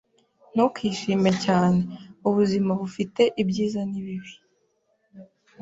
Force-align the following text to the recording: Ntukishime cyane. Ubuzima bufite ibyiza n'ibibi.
Ntukishime 0.53 1.31
cyane. 1.43 1.81
Ubuzima 2.27 2.71
bufite 2.81 3.21
ibyiza 3.41 3.81
n'ibibi. 3.89 4.33